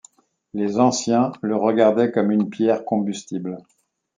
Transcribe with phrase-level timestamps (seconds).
[0.55, 3.59] Les Anciens le regardaient comme une pierre combustible.